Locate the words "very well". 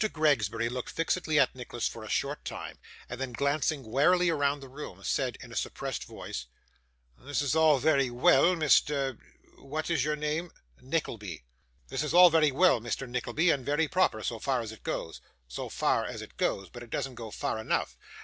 7.77-8.55, 12.31-12.81